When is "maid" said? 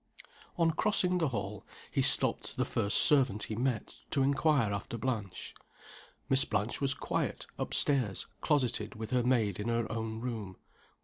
9.21-9.59